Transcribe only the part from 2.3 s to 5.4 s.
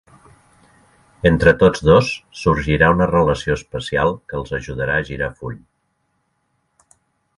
sorgirà una relació especial que els ajudarà a girar